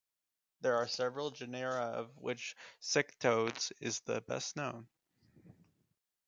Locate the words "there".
0.61-0.77